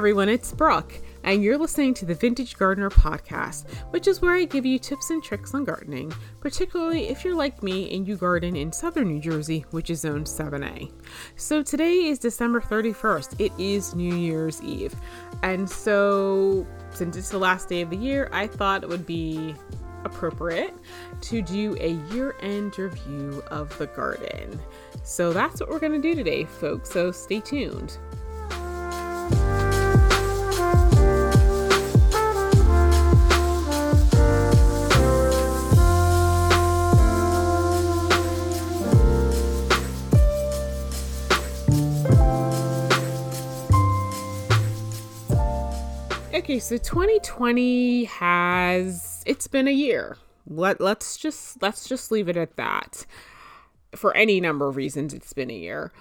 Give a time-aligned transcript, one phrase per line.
[0.00, 0.94] Everyone, it's Brooke,
[1.24, 5.10] and you're listening to the Vintage Gardener podcast, which is where I give you tips
[5.10, 6.10] and tricks on gardening,
[6.40, 10.24] particularly if you're like me and you garden in southern New Jersey, which is zone
[10.24, 10.90] 7A.
[11.36, 14.94] So today is December 31st, it is New Year's Eve,
[15.42, 19.54] and so since it's the last day of the year, I thought it would be
[20.04, 20.72] appropriate
[21.20, 24.58] to do a year end review of the garden.
[25.02, 27.98] So that's what we're going to do today, folks, so stay tuned.
[46.50, 50.16] Okay, so 2020 has it's been a year.
[50.48, 53.06] Let let's just let's just leave it at that.
[53.94, 55.92] For any number of reasons it's been a year.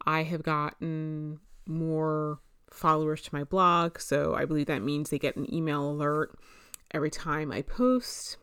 [0.05, 3.99] I have gotten more followers to my blog.
[3.99, 6.37] So I believe that means they get an email alert
[6.91, 8.37] every time I post.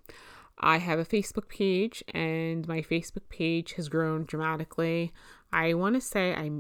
[0.59, 5.13] I have a Facebook page, and my Facebook page has grown dramatically.
[5.53, 6.51] I want to say I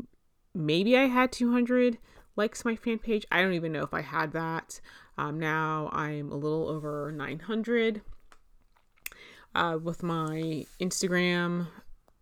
[0.55, 1.99] maybe I had 200
[2.37, 3.25] likes my fan page.
[3.31, 4.81] I don't even know if I had that.
[5.17, 8.03] Um, now I'm a little over 900.
[9.55, 11.69] Uh, with my Instagram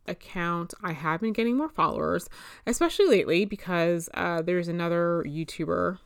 [0.07, 2.29] account, I have been getting more followers,
[2.67, 5.99] especially lately because uh, there's another YouTuber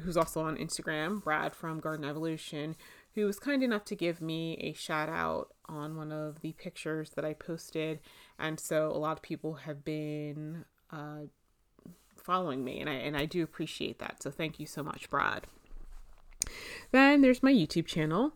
[0.00, 2.76] who's also on Instagram, Brad from Garden Evolution,
[3.14, 7.10] who was kind enough to give me a shout out on one of the pictures
[7.10, 8.00] that I posted.
[8.38, 11.26] And so a lot of people have been uh,
[12.16, 14.22] following me, and I, and I do appreciate that.
[14.22, 15.46] So thank you so much, Brad.
[16.90, 18.32] Then there's my YouTube channel.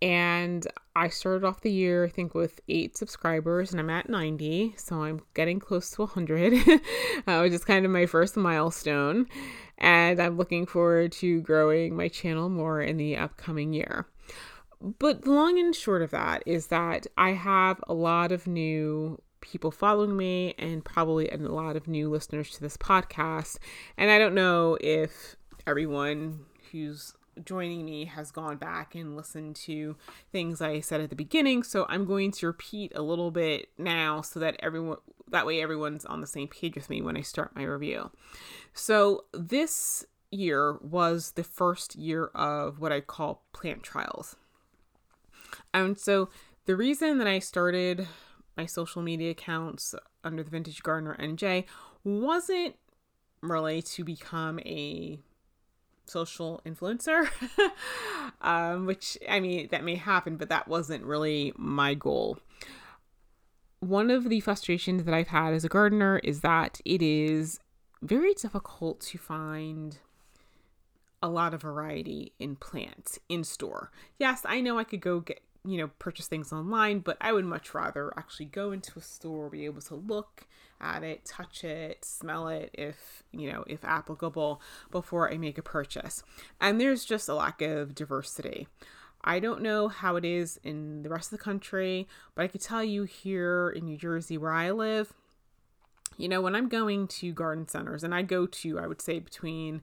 [0.00, 4.74] And I started off the year, I think, with eight subscribers, and I'm at 90,
[4.76, 6.52] so I'm getting close to 100,
[7.26, 9.26] uh, which is kind of my first milestone.
[9.78, 14.06] And I'm looking forward to growing my channel more in the upcoming year.
[14.80, 19.20] But the long and short of that is that I have a lot of new
[19.40, 23.58] people following me and probably a lot of new listeners to this podcast.
[23.96, 25.36] And I don't know if
[25.66, 29.96] everyone who's joining me has gone back and listened to
[30.32, 31.62] things I said at the beginning.
[31.62, 34.98] So I'm going to repeat a little bit now so that everyone
[35.30, 38.10] that way everyone's on the same page with me when I start my review.
[38.72, 44.36] So this year was the first year of what I call plant trials.
[45.72, 46.28] And so
[46.66, 48.06] the reason that I started
[48.56, 49.94] my social media accounts
[50.24, 51.64] under the Vintage Gardener NJ
[52.04, 52.74] wasn't
[53.40, 55.20] really to become a
[56.08, 57.28] social influencer,
[58.40, 62.38] um, which I mean, that may happen, but that wasn't really my goal.
[63.80, 67.60] One of the frustrations that I've had as a gardener is that it is
[68.02, 69.98] very difficult to find
[71.22, 73.90] a lot of variety in plants in store.
[74.18, 77.44] Yes, I know I could go get, you know, purchase things online, but I would
[77.44, 80.46] much rather actually go into a store, be able to look
[80.80, 85.62] at it, touch it, smell it if, you know, if applicable before I make a
[85.62, 86.22] purchase.
[86.60, 88.68] And there's just a lack of diversity.
[89.24, 92.60] I don't know how it is in the rest of the country, but I could
[92.60, 95.12] tell you here in New Jersey where I live,
[96.16, 99.18] you know, when I'm going to garden centers, and I go to, I would say,
[99.18, 99.82] between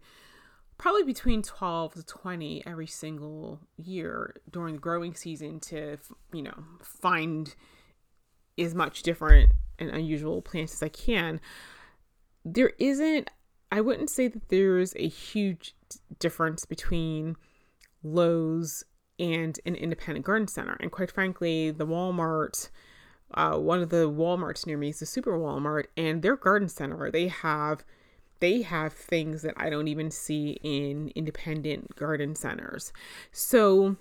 [0.77, 5.97] probably between 12 to 20 every single year during the growing season to,
[6.33, 7.55] you know, find
[8.57, 11.39] as much different and unusual plants as I can,
[12.43, 13.29] there isn't,
[13.71, 15.75] I wouldn't say that there's a huge
[16.19, 17.35] difference between
[18.03, 18.83] Lowe's
[19.17, 20.77] and an independent garden center.
[20.79, 22.69] And quite frankly, the Walmart,
[23.33, 27.09] uh, one of the Walmarts near me is the Super Walmart, and their garden center,
[27.11, 27.83] they have
[28.41, 32.91] they have things that I don't even see in independent garden centers.
[33.31, 33.95] So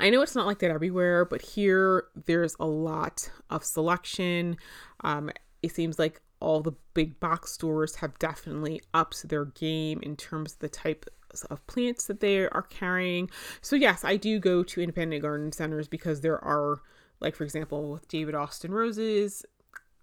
[0.00, 4.56] I know it's not like that everywhere, but here there's a lot of selection.
[5.02, 5.30] Um,
[5.62, 10.54] it seems like all the big box stores have definitely upped their game in terms
[10.54, 11.06] of the type
[11.50, 13.30] of plants that they are carrying.
[13.60, 16.80] So, yes, I do go to independent garden centers because there are,
[17.20, 19.44] like, for example, with David Austin Roses,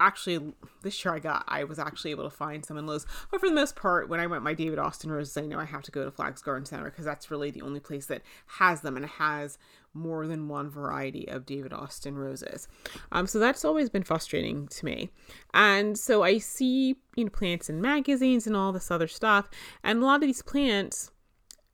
[0.01, 3.05] actually this year I got I was actually able to find some in Lowe's.
[3.29, 5.65] But for the most part, when I went my David Austin roses, I know I
[5.65, 8.81] have to go to Flags Garden Center because that's really the only place that has
[8.81, 9.57] them and has
[9.93, 12.67] more than one variety of David Austin roses.
[13.11, 15.09] Um, so that's always been frustrating to me.
[15.53, 19.49] And so I see, you know, plants in magazines and all this other stuff.
[19.83, 21.11] And a lot of these plants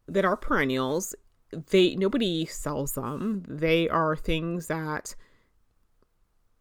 [0.08, 1.16] that are perennials,
[1.52, 3.44] they nobody sells them.
[3.48, 5.16] They are things that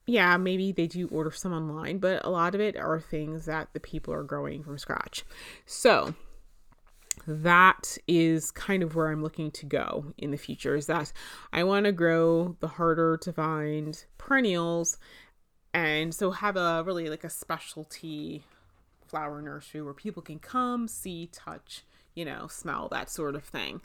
[0.06, 3.68] yeah, maybe they do order some online, but a lot of it are things that
[3.72, 5.24] the people are growing from scratch.
[5.66, 6.14] So
[7.26, 11.12] that is kind of where I'm looking to go in the future is that
[11.52, 14.98] I want to grow the harder to find perennials
[15.74, 18.44] and so have a really like a specialty
[19.06, 23.80] flower nursery where people can come, see, touch, you know, smell, that sort of thing.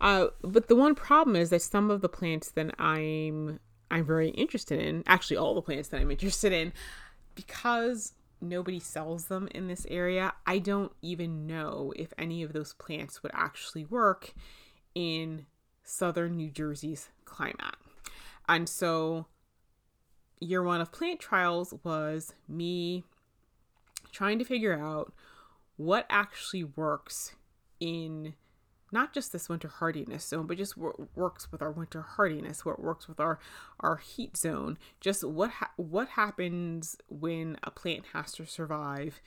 [0.00, 3.58] Uh, but the one problem is that some of the plants that I'm
[3.90, 6.72] I'm very interested in, actually all the plants that I'm interested in,
[7.34, 12.74] because nobody sells them in this area, I don't even know if any of those
[12.74, 14.34] plants would actually work
[14.94, 15.46] in
[15.82, 17.76] southern New Jersey's climate.
[18.48, 19.26] And so
[20.40, 23.04] year one of plant trials was me
[24.12, 25.12] trying to figure out
[25.76, 27.34] what actually works
[27.80, 28.34] in
[28.94, 32.80] not just this winter hardiness zone, but just what works with our winter hardiness, what
[32.80, 33.38] works with our
[33.80, 34.78] our heat zone.
[35.00, 39.20] Just what ha- what happens when a plant has to survive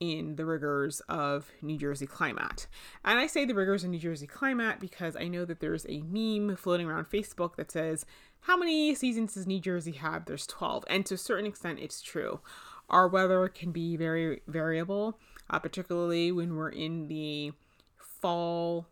[0.00, 2.68] in the rigors of New Jersey climate.
[3.04, 6.02] And I say the rigors of New Jersey climate because I know that there's a
[6.02, 8.06] meme floating around Facebook that says,
[8.42, 10.26] How many seasons does New Jersey have?
[10.26, 10.84] There's 12.
[10.88, 12.40] And to a certain extent, it's true.
[12.88, 15.18] Our weather can be very variable,
[15.50, 17.52] uh, particularly when we're in the
[17.96, 18.86] fall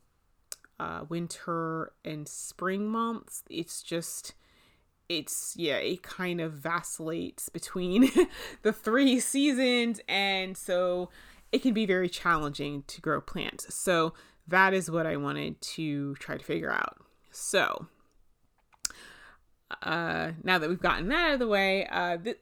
[0.78, 3.42] uh, winter and spring months.
[3.50, 4.34] It's just,
[5.08, 8.10] it's, yeah, it kind of vacillates between
[8.62, 10.00] the three seasons.
[10.08, 11.10] And so
[11.52, 13.74] it can be very challenging to grow plants.
[13.74, 14.14] So
[14.48, 16.98] that is what I wanted to try to figure out.
[17.30, 17.86] So,
[19.82, 22.38] uh, now that we've gotten that out of the way, uh, th-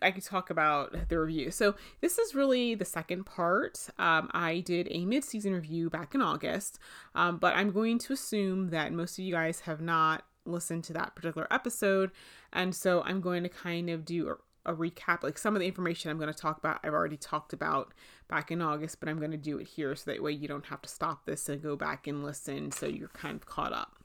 [0.00, 1.50] I could talk about the review.
[1.50, 3.88] So this is really the second part.
[3.98, 6.78] Um, I did a mid-season review back in August,
[7.14, 10.94] um, but I'm going to assume that most of you guys have not listened to
[10.94, 12.10] that particular episode,
[12.52, 14.30] and so I'm going to kind of do
[14.64, 15.22] a, a recap.
[15.22, 17.92] Like some of the information I'm going to talk about, I've already talked about
[18.28, 20.66] back in August, but I'm going to do it here so that way you don't
[20.66, 23.96] have to stop this and go back and listen, so you're kind of caught up.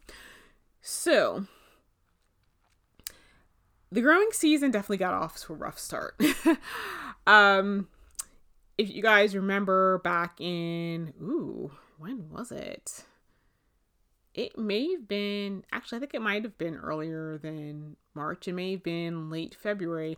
[0.82, 1.46] So
[3.94, 6.20] the growing season definitely got off to a rough start.
[7.28, 7.88] um,
[8.78, 13.06] if you guys remember back in, ooh, when was it?
[14.34, 18.48] It may have been, actually, I think it might have been earlier than March.
[18.48, 20.18] It may have been late February.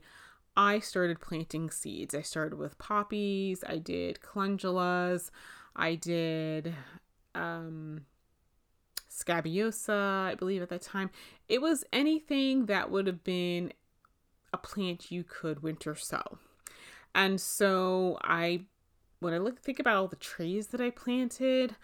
[0.55, 2.15] I started planting seeds.
[2.15, 5.31] I started with poppies, I did calendulas,
[5.75, 6.73] I did
[7.33, 8.05] um,
[9.15, 11.09] scabiosa, I believe at that time.
[11.47, 13.73] It was anything that would have been
[14.53, 16.37] a plant you could winter sow.
[17.13, 18.65] And so I
[19.19, 21.75] when I look think about all the trees that I planted,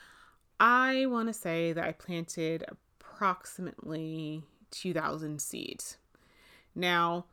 [0.59, 2.65] I want to say that I planted
[2.99, 5.97] approximately 2000 seeds.
[6.75, 7.25] Now,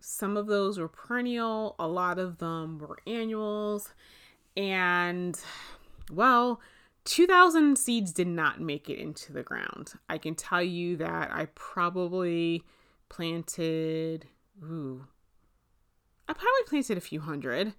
[0.00, 3.92] some of those were perennial, a lot of them were annuals,
[4.56, 5.38] and
[6.12, 6.60] well,
[7.04, 9.92] 2,000 seeds did not make it into the ground.
[10.08, 12.64] I can tell you that I probably
[13.08, 14.26] planted,
[14.62, 15.06] ooh,
[16.28, 17.74] I probably planted a few hundred,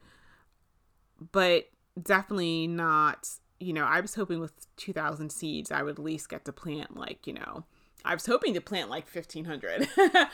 [1.32, 1.70] but
[2.02, 3.28] definitely not,
[3.60, 6.96] you know, I was hoping with 2,000 seeds, I would at least get to plant
[6.96, 7.66] like, you know,
[8.04, 9.90] I was hoping to plant like 1,500.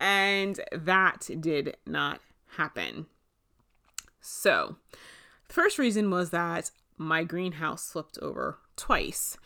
[0.00, 2.20] and that did not
[2.56, 3.06] happen.
[4.20, 4.76] So,
[5.46, 9.36] the first reason was that my greenhouse flipped over twice.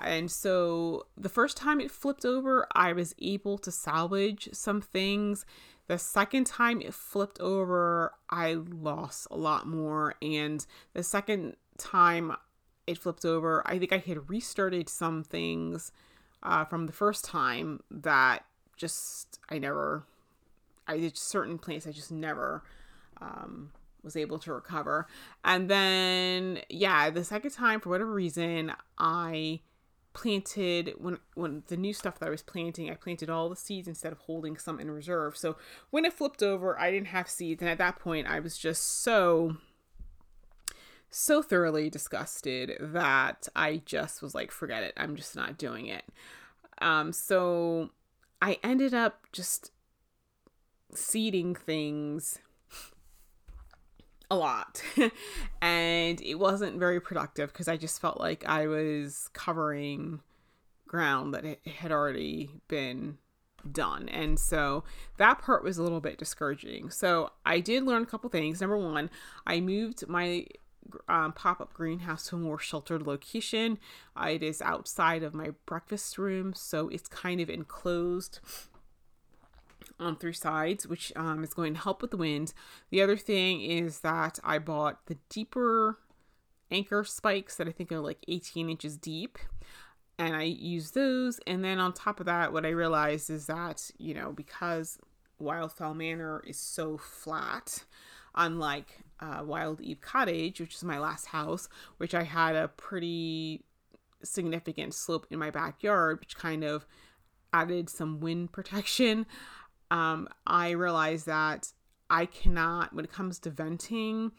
[0.00, 5.44] And so the first time it flipped over, I was able to salvage some things.
[5.86, 10.14] The second time it flipped over, I lost a lot more.
[10.20, 12.36] And the second time
[12.86, 15.92] it flipped over, I think I had restarted some things
[16.42, 18.44] uh, from the first time that
[18.76, 20.04] just I never,
[20.86, 22.62] I did certain plants I just never
[23.20, 23.72] um,
[24.02, 25.06] was able to recover.
[25.44, 29.60] And then yeah, the second time for whatever reason, I
[30.14, 33.86] planted when when the new stuff that I was planting, I planted all the seeds
[33.86, 35.36] instead of holding some in reserve.
[35.36, 35.56] So
[35.90, 39.02] when it flipped over, I didn't have seeds and at that point I was just
[39.02, 39.56] so
[41.10, 44.92] so thoroughly disgusted that I just was like forget it.
[44.96, 46.04] I'm just not doing it.
[46.80, 47.90] Um so
[48.42, 49.72] I ended up just
[50.94, 52.38] seeding things
[54.30, 54.82] a lot.
[55.62, 60.20] and it wasn't very productive because I just felt like I was covering
[60.86, 63.18] ground that had already been
[63.70, 64.08] done.
[64.08, 64.84] And so
[65.18, 66.90] that part was a little bit discouraging.
[66.90, 68.60] So I did learn a couple things.
[68.60, 69.10] Number one,
[69.46, 70.46] I moved my
[71.08, 73.78] um, pop up greenhouse to a more sheltered location.
[74.16, 78.40] Uh, it is outside of my breakfast room, so it's kind of enclosed
[79.98, 82.52] on three sides, which um, is going to help with the wind.
[82.90, 85.98] The other thing is that I bought the deeper
[86.70, 89.38] anchor spikes that I think are like 18 inches deep.
[90.18, 91.38] And I use those.
[91.46, 94.98] And then on top of that, what I realized is that, you know, because
[95.40, 97.84] Wildfowl Manor is so flat,
[98.34, 101.68] unlike uh, Wild Eve Cottage, which is my last house,
[101.98, 103.64] which I had a pretty
[104.22, 106.86] significant slope in my backyard, which kind of
[107.52, 109.26] added some wind protection
[109.90, 111.72] um, I realized that
[112.10, 114.32] I cannot, when it comes to venting,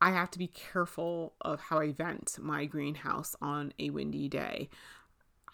[0.00, 4.68] I have to be careful of how I vent my greenhouse on a windy day.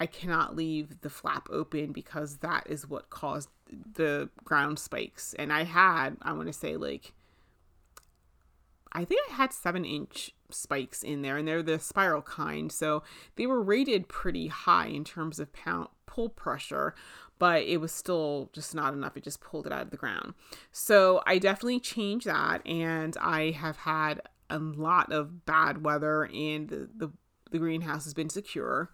[0.01, 3.51] I cannot leave the flap open because that is what caused
[3.95, 5.35] the ground spikes.
[5.39, 7.13] And I had, I want to say, like,
[8.93, 12.73] I think I had seven inch spikes in there, and they're the spiral kind.
[12.73, 13.03] So
[13.37, 16.95] they were rated pretty high in terms of pound pull pressure,
[17.41, 19.17] but it was still just not enough.
[19.17, 20.35] It just pulled it out of the ground.
[20.73, 24.21] So I definitely changed that, and I have had
[24.51, 27.11] a lot of bad weather, and the, the,
[27.51, 28.91] the greenhouse has been secure.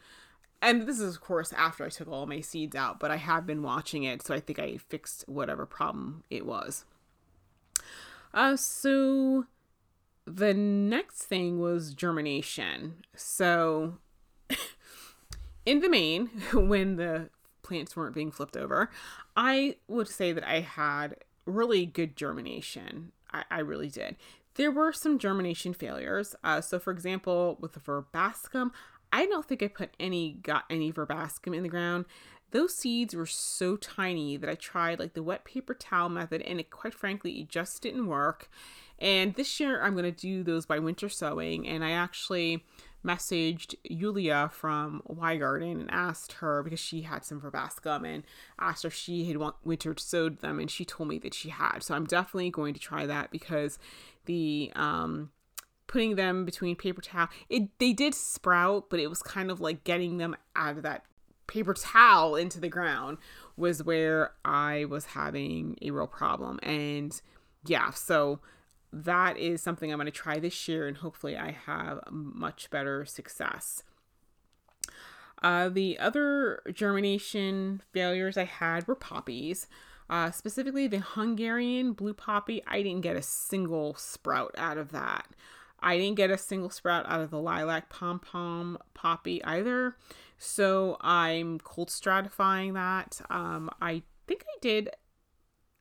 [0.62, 3.47] And this is, of course, after I took all my seeds out, but I have
[3.47, 6.85] been watching it, so I think I fixed whatever problem it was.
[8.33, 9.47] Uh, so
[10.25, 13.05] the next thing was germination.
[13.17, 13.99] So
[15.67, 17.31] in the main, when the
[17.66, 18.90] plants weren't being flipped over.
[19.37, 23.12] I would say that I had really good germination.
[23.32, 24.16] I, I really did.
[24.54, 26.35] There were some germination failures.
[26.42, 28.70] Uh, so, for example, with the verbascum,
[29.12, 32.06] I don't think I put any got any verbascum in the ground.
[32.52, 36.58] Those seeds were so tiny that I tried like the wet paper towel method, and
[36.61, 38.49] it quite frankly it just didn't work.
[38.99, 42.64] And this year I'm gonna do those by winter sowing, and I actually
[43.07, 48.25] messaged Yulia from Y Garden and asked her because she had some verbascum and
[48.59, 51.81] asked her if she had winter sowed them, and she told me that she had.
[51.81, 53.79] So I'm definitely going to try that because
[54.25, 55.31] the um,
[55.87, 59.85] putting them between paper towel, it they did sprout, but it was kind of like
[59.85, 61.05] getting them out of that
[61.47, 63.19] paper towel into the ground
[63.57, 66.59] was where I was having a real problem.
[66.63, 67.21] And
[67.65, 68.41] yeah, so
[68.93, 73.05] that is something I'm going to try this year, and hopefully, I have much better
[73.05, 73.83] success.
[75.43, 79.66] Uh, the other germination failures I had were poppies.
[80.09, 85.26] Uh, specifically, the Hungarian blue poppy, I didn't get a single sprout out of that.
[85.81, 89.97] I didn't get a single sprout out of the lilac pom pom poppy either.
[90.38, 93.21] So I'm cold stratifying that.
[93.31, 94.90] Um, I think I did,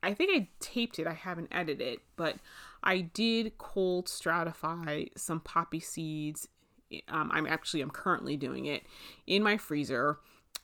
[0.03, 1.07] I think I taped it.
[1.07, 2.37] I haven't edited it, but
[2.85, 6.47] I did cold stratify some poppy seeds.
[7.09, 8.83] Um, I'm actually I'm currently doing it
[9.25, 10.19] in my freezer,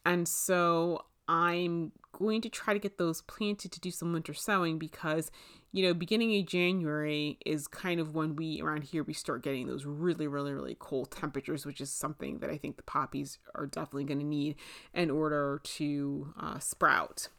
[0.05, 4.77] and so I'm going to try to get those planted to do some winter sowing
[4.77, 5.31] because
[5.71, 9.65] you know beginning of January is kind of when we around here we start getting
[9.65, 13.65] those really really really cold temperatures, which is something that I think the poppies are
[13.65, 14.55] definitely going to need
[14.93, 17.29] in order to uh, sprout.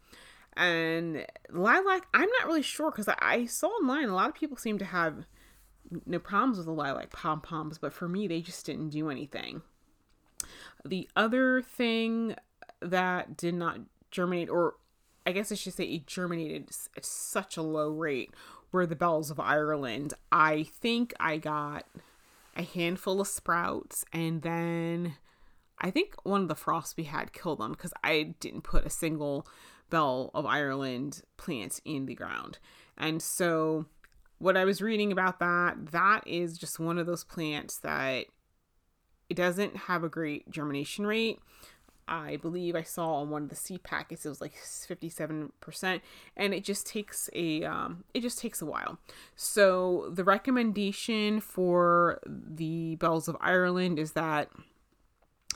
[0.56, 4.56] And lilac, I'm not really sure because I, I, saw online a lot of people
[4.56, 5.24] seem to have
[6.04, 9.62] no problems with the lilac pom poms, but for me, they just didn't do anything.
[10.84, 12.36] The other thing
[12.80, 13.80] that did not
[14.10, 14.74] germinate, or
[15.24, 18.34] I guess I should say it germinated at such a low rate,
[18.72, 20.14] were the bells of Ireland.
[20.30, 21.86] I think I got
[22.56, 25.14] a handful of sprouts and then
[25.78, 28.90] I think one of the frosts we had killed them because I didn't put a
[28.90, 29.46] single
[29.92, 32.58] Bell of Ireland plants in the ground.
[32.96, 33.84] And so
[34.38, 38.24] what I was reading about that, that is just one of those plants that
[39.28, 41.40] it doesn't have a great germination rate.
[42.08, 46.00] I believe I saw on one of the seed packets it was like 57%
[46.38, 48.98] and it just takes a um, it just takes a while.
[49.36, 54.48] So the recommendation for the bells of Ireland is that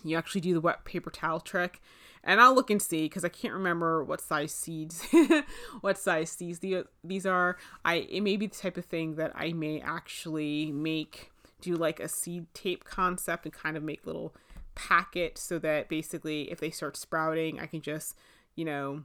[0.05, 1.81] you actually do the wet paper towel trick
[2.26, 5.06] and I'll look and see because I can't remember what size seeds,
[5.80, 7.56] what size seeds the, these are.
[7.85, 11.30] I it may be the type of thing that I may actually make
[11.61, 14.35] do like a seed tape concept and kind of make little
[14.75, 18.16] packets so that basically if they start sprouting, I can just
[18.56, 19.04] you know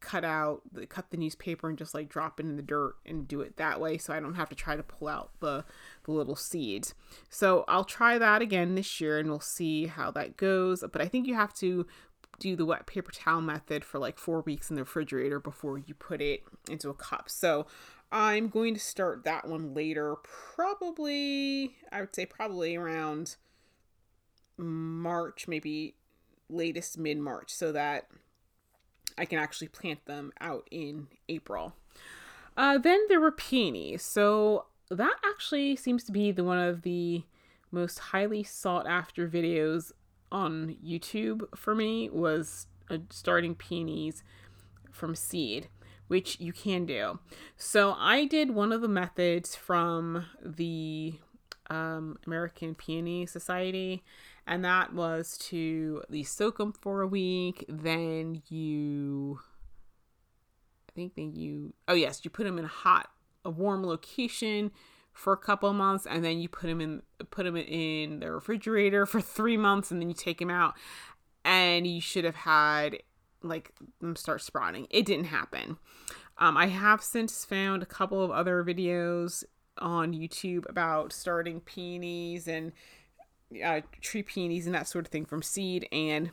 [0.00, 3.28] cut out the cut the newspaper and just like drop it in the dirt and
[3.28, 5.66] do it that way so I don't have to try to pull out the
[6.04, 6.94] the little seeds.
[7.28, 10.82] So I'll try that again this year and we'll see how that goes.
[10.90, 11.86] But I think you have to
[12.38, 15.94] do the wet paper towel method for like four weeks in the refrigerator before you
[15.94, 17.28] put it into a cup.
[17.28, 17.66] So
[18.12, 20.16] I'm going to start that one later,
[20.54, 23.36] probably, I would say probably around
[24.56, 25.96] March, maybe
[26.48, 28.06] latest mid March, so that
[29.18, 31.74] I can actually plant them out in April.
[32.56, 34.02] Uh, then there were peonies.
[34.02, 37.24] So that actually seems to be the one of the
[37.70, 39.92] most highly sought after videos
[40.34, 44.22] on YouTube for me was uh, starting peonies
[44.90, 45.68] from seed
[46.08, 47.18] which you can do.
[47.56, 51.14] So I did one of the methods from the
[51.70, 54.02] um, American Peony Society,
[54.46, 57.64] and that was to at least soak them for a week.
[57.68, 59.40] Then you,
[60.88, 63.10] I think then you, oh yes, you put them in a hot,
[63.44, 64.72] a warm location
[65.14, 69.06] for a couple months, and then you put them in, put them in the refrigerator
[69.06, 70.74] for three months, and then you take them out,
[71.44, 72.98] and you should have had
[73.42, 74.86] like them start sprouting.
[74.90, 75.78] It didn't happen.
[76.38, 79.44] Um, I have since found a couple of other videos
[79.78, 82.72] on YouTube about starting peonies and
[83.64, 85.86] uh, tree peonies and that sort of thing from seed.
[85.92, 86.30] And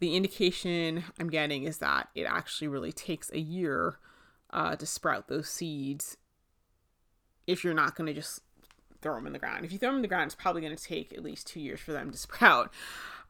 [0.00, 3.98] the indication I'm getting is that it actually really takes a year
[4.50, 6.16] uh, to sprout those seeds
[7.48, 8.42] if you're not going to just
[9.00, 9.64] throw them in the ground.
[9.64, 11.60] If you throw them in the ground, it's probably going to take at least two
[11.60, 12.72] years for them to sprout.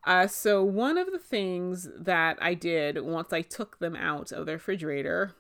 [0.05, 4.47] Uh, so one of the things that I did once I took them out of
[4.47, 5.33] the refrigerator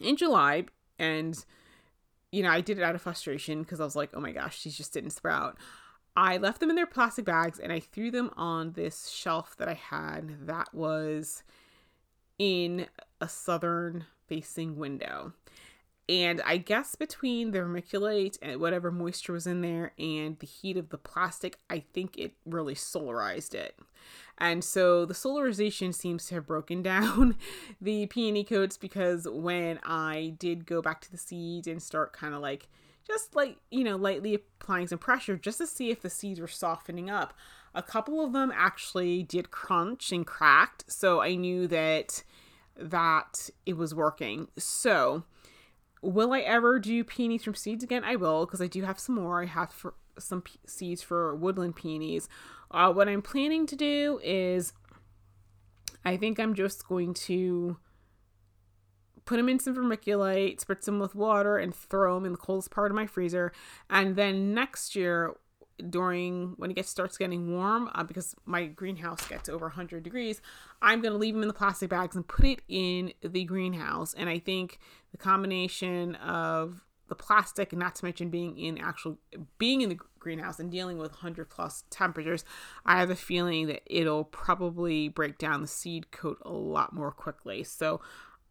[0.00, 0.64] in July,
[0.98, 1.44] and
[2.30, 4.62] you know I did it out of frustration because I was like, oh my gosh,
[4.62, 5.56] these just didn't sprout.
[6.16, 9.68] I left them in their plastic bags and I threw them on this shelf that
[9.68, 11.42] I had that was
[12.38, 12.86] in
[13.20, 15.32] a southern facing window.
[16.08, 20.76] And I guess between the vermiculite and whatever moisture was in there and the heat
[20.76, 23.78] of the plastic, I think it really solarized it.
[24.36, 27.36] And so the solarization seems to have broken down
[27.80, 32.34] the peony coats because when I did go back to the seeds and start kind
[32.34, 32.68] of like
[33.06, 36.48] just like, you know, lightly applying some pressure just to see if the seeds were
[36.48, 37.34] softening up,
[37.74, 40.84] a couple of them actually did crunch and cracked.
[40.88, 42.22] So I knew that
[42.76, 44.48] that it was working.
[44.58, 45.24] So
[46.04, 48.04] Will I ever do peonies from seeds again?
[48.04, 49.42] I will because I do have some more.
[49.42, 52.28] I have for some seeds for woodland peonies.
[52.70, 54.74] Uh, what I'm planning to do is,
[56.04, 57.78] I think I'm just going to
[59.24, 62.70] put them in some vermiculite, spritz them with water, and throw them in the coldest
[62.70, 63.52] part of my freezer.
[63.88, 65.34] And then next year,
[65.90, 70.40] during when it gets starts getting warm uh, because my greenhouse gets over 100 degrees
[70.80, 74.14] i'm going to leave them in the plastic bags and put it in the greenhouse
[74.14, 74.78] and i think
[75.14, 79.16] the combination of the plastic and not to mention being in actual
[79.58, 82.44] being in the greenhouse and dealing with 100 plus temperatures
[82.84, 87.12] i have a feeling that it'll probably break down the seed coat a lot more
[87.12, 88.00] quickly so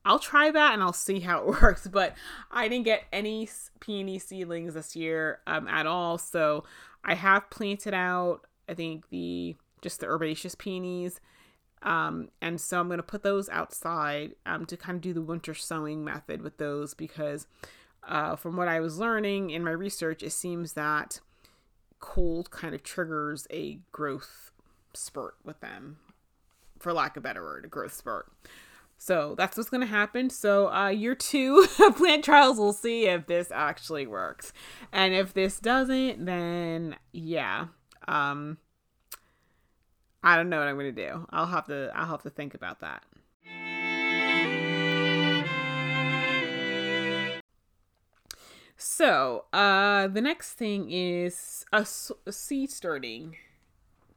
[0.06, 1.88] I'll try that and I'll see how it works.
[1.88, 2.14] But
[2.52, 3.48] I didn't get any
[3.80, 6.18] peony seedlings this year um, at all.
[6.18, 6.66] So
[7.06, 11.22] I have planted out, I think, the just the herbaceous peonies.
[11.84, 15.22] Um, and so I'm going to put those outside um, to kind of do the
[15.22, 17.46] winter sowing method with those because
[18.08, 21.20] uh, from what I was learning in my research, it seems that
[22.00, 24.52] cold kind of triggers a growth
[24.94, 25.98] spurt with them,
[26.80, 28.32] for lack of a better word, a growth spurt.
[28.98, 30.30] So that's what's going to happen.
[30.30, 34.54] So, uh, year two of plant trials, we'll see if this actually works.
[34.94, 37.68] And if this doesn't, then yeah,
[38.08, 38.58] um,
[40.24, 41.28] I don't know what I'm to do.
[41.32, 43.04] I'll have to, I'll have to think about that.
[48.78, 53.38] So, uh, the next thing is a, seed starting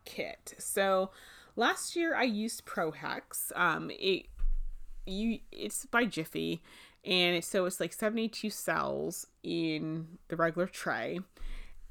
[0.05, 0.55] kit.
[0.59, 1.11] So,
[1.57, 3.57] last year I used ProHex.
[3.57, 4.27] Um, it
[5.07, 6.63] you it's by Jiffy
[7.05, 11.21] and so it's like 72 cells in the regular tray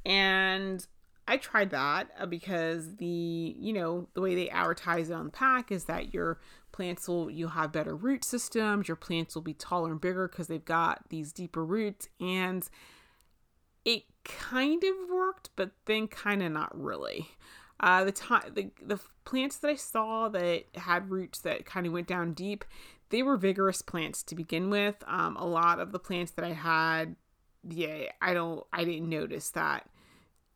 [0.06, 0.86] and
[1.28, 5.32] I tried that uh, because the you know the way they advertise it on the
[5.32, 6.40] pack is that your
[6.72, 10.48] plants will you'll have better root systems your plants will be taller and bigger because
[10.48, 12.70] they've got these deeper roots and
[13.86, 17.30] it kind of worked but then kind of not really
[17.80, 21.94] uh, the time the, the plants that I saw that had roots that kind of
[21.94, 22.66] went down deep
[23.10, 25.04] they were vigorous plants to begin with.
[25.08, 27.16] Um, a lot of the plants that I had,
[27.68, 29.88] yeah, I don't, I didn't notice that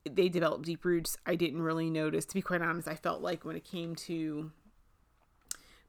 [0.10, 1.18] they developed deep roots.
[1.26, 2.26] I didn't really notice.
[2.26, 4.52] To be quite honest, I felt like when it came to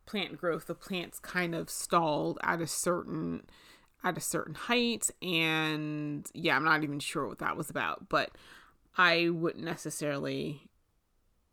[0.06, 3.46] plant growth, the plants kind of stalled at a certain
[4.02, 8.30] at a certain height, and yeah, I'm not even sure what that was about, but
[8.96, 10.62] I wouldn't necessarily.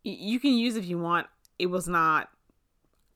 [0.02, 1.26] You can use if you want
[1.58, 2.28] it was not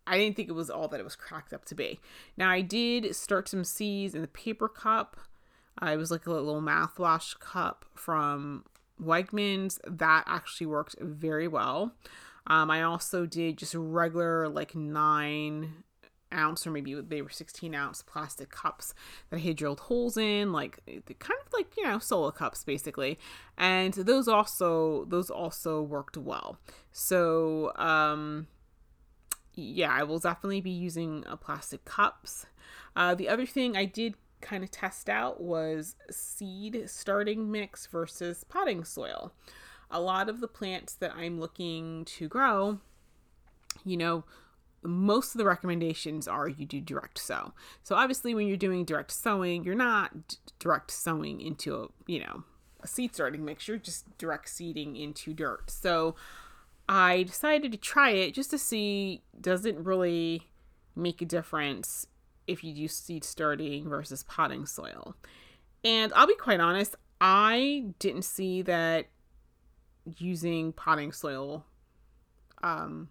[0.06, 2.00] I didn't think it was all that it was cracked up to be.
[2.36, 5.16] Now I did start some seeds in the paper cup.
[5.80, 8.64] Uh, it was like a little mouthwash cup from
[9.02, 9.78] Wegmans.
[9.86, 11.94] That actually worked very well.
[12.46, 15.84] Um, I also did just regular like nine
[16.32, 18.94] ounce or maybe they were 16 ounce plastic cups
[19.30, 23.18] that I had drilled holes in, like kind of like you know solo cups basically,
[23.56, 26.58] and those also those also worked well.
[26.90, 28.46] So um,
[29.54, 32.46] yeah, I will definitely be using uh, plastic cups.
[32.96, 38.44] Uh, the other thing I did kind of test out was seed starting mix versus
[38.44, 39.32] potting soil.
[39.90, 42.78] A lot of the plants that I'm looking to grow,
[43.84, 44.24] you know,
[44.82, 47.52] most of the recommendations are you do direct sow.
[47.82, 52.20] So obviously when you're doing direct sowing, you're not d- direct sowing into a, you
[52.20, 52.44] know,
[52.80, 55.70] a seed starting mix, you're just direct seeding into dirt.
[55.70, 56.16] So
[56.88, 60.48] I decided to try it just to see does it really
[60.96, 62.06] make a difference
[62.46, 65.16] if you do seed starting versus potting soil.
[65.84, 69.06] And I'll be quite honest, I didn't see that
[70.18, 71.64] using potting soil
[72.64, 73.08] um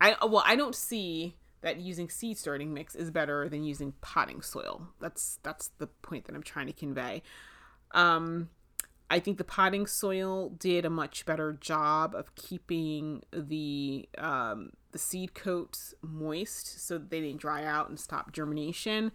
[0.00, 4.42] I well, I don't see that using seed starting mix is better than using potting
[4.42, 4.88] soil.
[5.00, 7.22] That's that's the point that I'm trying to convey.
[7.92, 8.50] Um,
[9.10, 14.98] I think the potting soil did a much better job of keeping the um, the
[14.98, 19.12] seed coats moist so they didn't dry out and stop germination.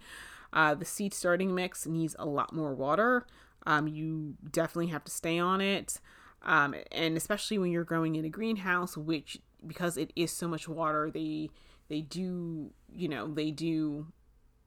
[0.52, 3.26] Uh, the seed starting mix needs a lot more water.
[3.66, 5.98] Um, you definitely have to stay on it.
[6.42, 10.68] Um, and especially when you're growing in a greenhouse, which because it is so much
[10.68, 11.50] water, they
[11.88, 14.06] they do you know they do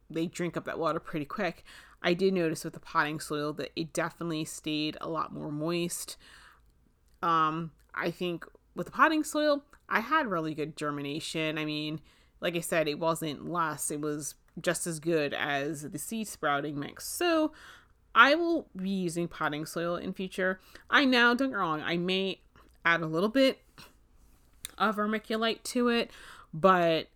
[0.09, 1.63] they drink up that water pretty quick.
[2.01, 6.17] I did notice with the potting soil that it definitely stayed a lot more moist.
[7.21, 8.45] Um, I think
[8.75, 11.57] with the potting soil, I had really good germination.
[11.57, 12.01] I mean,
[12.41, 16.79] like I said, it wasn't less; it was just as good as the seed sprouting
[16.79, 17.07] mix.
[17.07, 17.53] So
[18.15, 20.59] I will be using potting soil in future.
[20.89, 22.41] I now don't get wrong, I may
[22.85, 23.59] add a little bit
[24.77, 26.11] of vermiculite to it,
[26.53, 27.07] but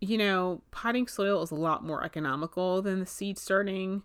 [0.00, 4.02] you know, potting soil is a lot more economical than the seed starting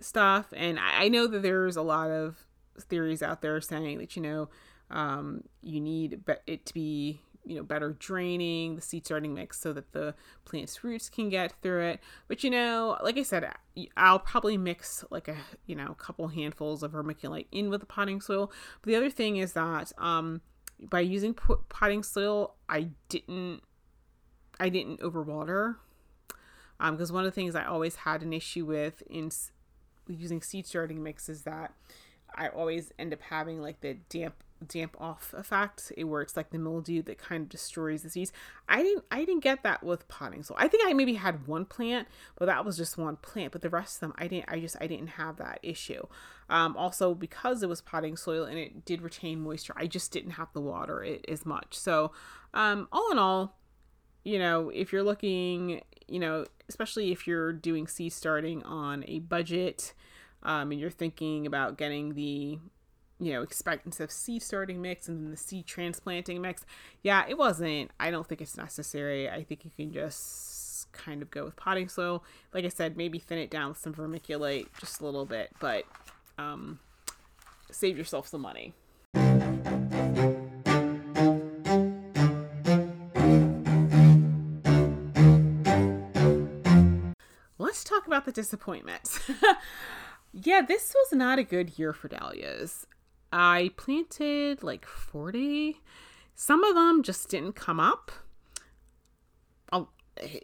[0.00, 0.52] stuff.
[0.56, 2.44] And I, know that there's a lot of
[2.80, 4.48] theories out there saying that, you know,
[4.90, 9.72] um, you need it to be you know better draining the seed starting mix so
[9.72, 12.00] that the plant's roots can get through it.
[12.28, 13.50] But you know like i said
[13.96, 17.86] i'll probably mix like a you know a couple handfuls of vermiculite in with the
[17.86, 18.52] potting soil.
[18.82, 20.42] But the other thing is that um
[20.80, 21.34] by using
[21.68, 23.62] potting soil i didn't
[24.60, 25.76] i didn't overwater
[26.78, 29.30] um because one of the things i always had an issue with in
[30.06, 31.74] using seed starting mix is that
[32.36, 34.34] i always end up having like the damp
[34.66, 35.92] damp off effect.
[35.96, 38.32] It works like the mildew that kind of destroys the seeds.
[38.68, 40.56] I didn't i didn't get that with potting soil.
[40.58, 43.70] I think i maybe had one plant but that was just one plant but the
[43.70, 46.06] rest of them i didn't i just i didn't have that issue.
[46.50, 50.32] Um, also because it was potting soil and it did retain moisture i just didn't
[50.32, 51.78] have to water it as much.
[51.78, 52.12] So
[52.54, 53.56] um, all in all
[54.24, 59.20] you know if you're looking you know especially if you're doing seed starting on a
[59.20, 59.94] budget
[60.42, 62.58] um, and you're thinking about getting the
[63.20, 66.64] you know, expensive seed starting mix and then the seed transplanting mix.
[67.02, 67.90] Yeah, it wasn't.
[67.98, 69.28] I don't think it's necessary.
[69.28, 72.24] I think you can just kind of go with potting soil.
[72.54, 75.84] Like I said, maybe thin it down with some vermiculite just a little bit, but
[76.38, 76.78] um,
[77.70, 78.74] save yourself some money.
[87.58, 89.20] Let's talk about the disappointments.
[90.32, 92.86] yeah, this was not a good year for dahlias.
[93.32, 95.80] I planted like 40.
[96.34, 98.10] Some of them just didn't come up.
[99.72, 99.88] Oh,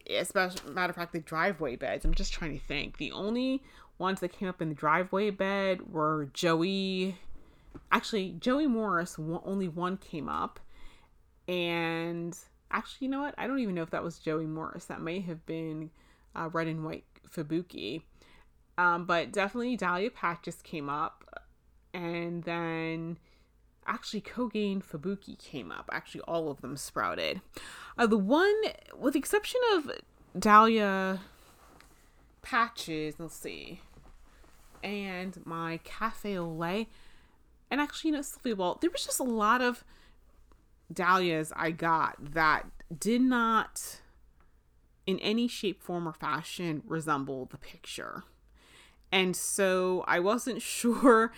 [0.09, 2.05] especially matter of fact, the driveway beds.
[2.05, 2.99] I'm just trying to think.
[2.99, 3.63] The only
[3.99, 7.17] ones that came up in the driveway bed were Joey.
[7.91, 9.17] Actually, Joey Morris.
[9.19, 10.61] Only one came up,
[11.49, 12.37] and
[12.71, 13.35] actually, you know what?
[13.39, 14.87] I don't even know if that was Joey Morris.
[14.87, 15.91] That may have been
[16.35, 18.03] uh, red and white Fubuki.
[18.77, 21.44] Um, but definitely Dahlia Pack just came up
[21.95, 23.17] and then
[23.87, 25.89] actually Kogane Fubuki came up.
[25.93, 27.41] Actually, all of them sprouted.
[27.97, 28.55] Uh, the one,
[28.99, 29.91] with the exception of
[30.39, 31.21] Dahlia
[32.43, 33.81] patches, let's see,
[34.83, 36.89] and my Cafe au lait,
[37.71, 39.85] and actually, you know, Sylvia Walt, there was just a lot of
[40.93, 42.67] dahlias I got that
[42.99, 44.01] did not,
[45.07, 48.25] in any shape, form, or fashion, resemble the picture.
[49.11, 51.33] And so I wasn't sure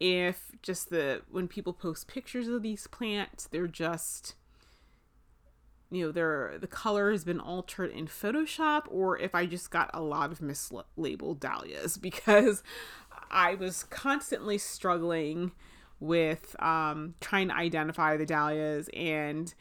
[0.00, 4.34] if just the when people post pictures of these plants, they're just
[5.90, 9.90] you know, there the color has been altered in Photoshop or if I just got
[9.94, 12.62] a lot of mislabeled dahlias because
[13.30, 15.52] I was constantly struggling
[16.00, 19.52] with um, trying to identify the dahlias and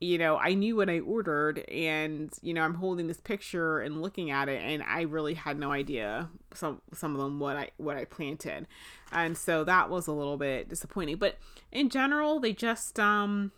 [0.00, 4.02] you know i knew what i ordered and you know i'm holding this picture and
[4.02, 7.70] looking at it and i really had no idea some some of them what i
[7.76, 8.66] what i planted
[9.12, 11.16] and so that was a little bit disappointing.
[11.16, 11.38] But
[11.70, 13.52] in general they just um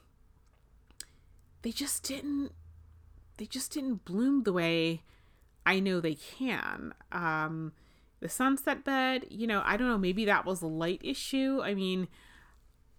[1.63, 2.53] they just didn't
[3.37, 5.03] they just didn't bloom the way
[5.67, 6.95] i know they can.
[7.13, 7.73] Um
[8.21, 11.61] the sunset bed you know i don't know maybe that was a light issue.
[11.63, 12.09] I mean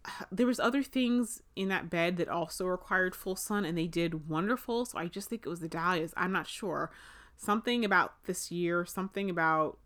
[0.31, 4.29] there was other things in that bed that also required full sun and they did
[4.29, 4.85] wonderful.
[4.85, 6.13] So i just think it was the dahlias.
[6.15, 6.91] I'm not sure.
[7.37, 9.77] Something about this year something about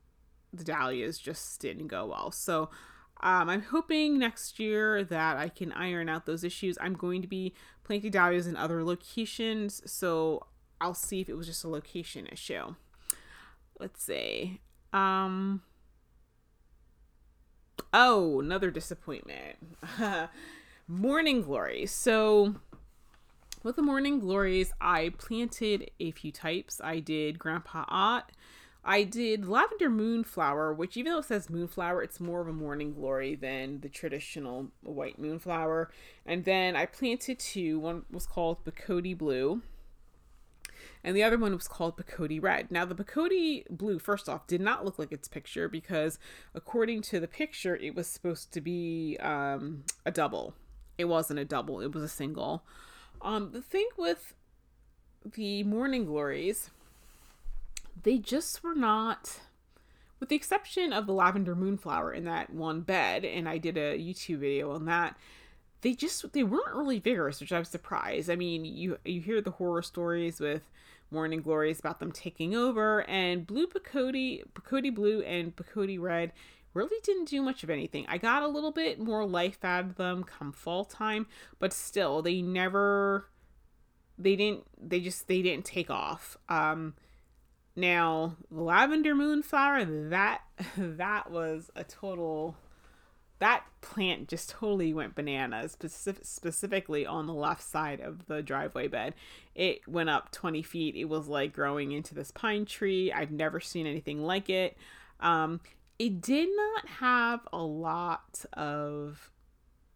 [0.53, 2.69] the dahlias just didn't go well so
[3.21, 7.27] um, i'm hoping next year that i can iron out those issues i'm going to
[7.27, 10.45] be planting dahlias in other locations so
[10.81, 12.75] i'll see if it was just a location issue
[13.79, 14.59] let's see
[14.93, 15.61] um
[17.93, 19.57] Oh, another disappointment.
[20.87, 21.91] morning glories.
[21.91, 22.55] So,
[23.63, 26.79] with the morning glories, I planted a few types.
[26.83, 28.31] I did Grandpa Ott.
[28.83, 32.93] I did lavender moonflower, which even though it says moonflower, it's more of a morning
[32.93, 35.91] glory than the traditional white moonflower.
[36.25, 37.79] And then I planted two.
[37.79, 39.61] One was called Picotee Blue,
[41.03, 42.71] and the other one was called Picotee Red.
[42.71, 46.19] Now, the Picotee Blue, first off, did not look like its picture because,
[46.53, 50.53] according to the picture, it was supposed to be um, a double.
[50.97, 52.63] It wasn't a double, it was a single.
[53.21, 54.33] Um, the thing with
[55.25, 56.69] the Morning Glories,
[58.03, 59.39] they just were not,
[60.19, 63.97] with the exception of the Lavender Moonflower in that one bed, and I did a
[63.97, 65.17] YouTube video on that
[65.81, 68.29] they just they weren't really vigorous, which I was surprised.
[68.29, 70.69] I mean, you you hear the horror stories with
[71.11, 76.33] Morning Glories about them taking over, and Blue Picotee, Picotee Blue, and Picotee Red
[76.73, 78.05] really didn't do much of anything.
[78.07, 82.21] I got a little bit more life out of them come fall time, but still,
[82.21, 83.27] they never,
[84.17, 86.37] they didn't, they just they didn't take off.
[86.49, 86.93] Um,
[87.79, 90.41] now Lavender Moonflower, that
[90.77, 92.55] that was a total
[93.39, 98.87] that plant just totally went bananas, specific, specifically on the left side of the driveway
[98.87, 99.15] bed.
[99.55, 100.95] It went up 20 feet.
[100.95, 103.11] It was like growing into this pine tree.
[103.11, 104.77] I've never seen anything like it.
[105.21, 105.61] Um,
[105.97, 109.31] it did not have a lot of.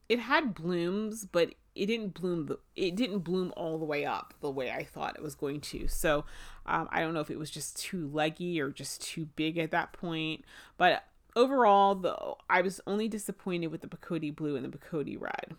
[0.10, 2.46] It had blooms, but it didn't bloom.
[2.46, 5.60] The, it didn't bloom all the way up the way I thought it was going
[5.62, 5.88] to.
[5.90, 6.24] So
[6.66, 9.72] um, I don't know if it was just too leggy or just too big at
[9.72, 10.46] that point.
[10.78, 11.04] But
[11.36, 15.56] overall, though, I was only disappointed with the Picotee Blue and the Picotee Red.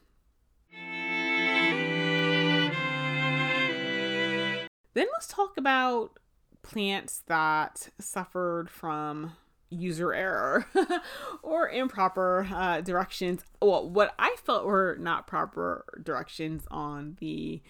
[4.95, 6.19] Then let's talk about
[6.62, 9.33] plants that suffered from
[9.69, 10.67] user error
[11.43, 13.45] or improper uh, directions.
[13.61, 17.61] Well, what I felt were not proper directions on the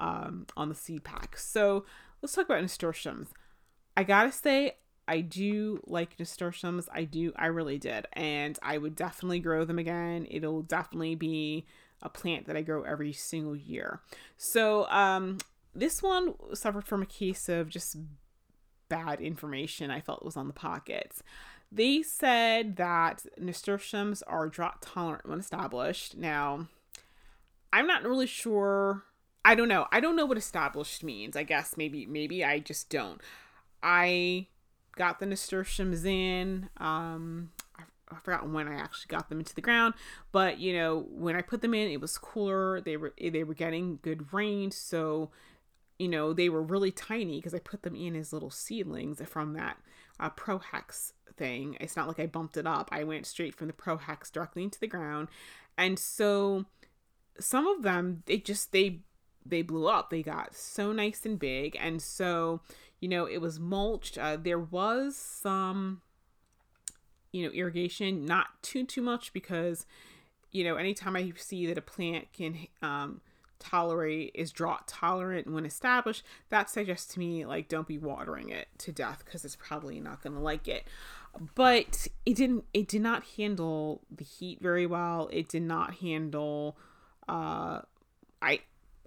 [0.00, 1.38] um, on the seed pack.
[1.38, 1.84] So
[2.22, 3.28] let's talk about nasturtiums.
[3.96, 6.88] I gotta say, I do like nasturtiums.
[6.92, 8.06] I do, I really did.
[8.12, 10.26] And I would definitely grow them again.
[10.30, 11.66] It'll definitely be
[12.00, 14.00] a plant that I grow every single year.
[14.36, 15.38] So, um,
[15.74, 17.96] this one suffered from a case of just
[18.88, 21.22] bad information I felt was on the pockets.
[21.70, 26.16] They said that nasturtiums are drought tolerant when established.
[26.16, 26.68] Now,
[27.72, 29.04] I'm not really sure.
[29.44, 29.86] I don't know.
[29.90, 31.36] I don't know what established means.
[31.36, 33.20] I guess maybe maybe I just don't.
[33.82, 34.46] I
[34.96, 36.68] got the nasturtiums in.
[36.76, 39.94] Um, I, I forgot when I actually got them into the ground,
[40.30, 42.80] but you know when I put them in, it was cooler.
[42.80, 45.30] They were they were getting good rain, so
[45.98, 49.54] you know they were really tiny because I put them in as little seedlings from
[49.54, 49.76] that
[50.20, 51.76] uh, Pro Hex thing.
[51.80, 52.90] It's not like I bumped it up.
[52.92, 55.28] I went straight from the Pro Hex directly into the ground,
[55.76, 56.66] and so
[57.40, 59.00] some of them they just they
[59.44, 60.10] they blew up.
[60.10, 62.60] They got so nice and big, and so
[63.02, 64.16] you know, it was mulched.
[64.16, 66.00] Uh, there was some,
[67.32, 69.86] you know, irrigation, not too, too much because,
[70.52, 73.20] you know, anytime I see that a plant can um,
[73.58, 78.68] tolerate, is drought tolerant when established, that suggests to me, like, don't be watering it
[78.78, 80.86] to death because it's probably not going to like it.
[81.56, 85.28] But it didn't, it did not handle the heat very well.
[85.32, 86.76] It did not handle,
[87.28, 87.80] uh,
[88.40, 88.60] I,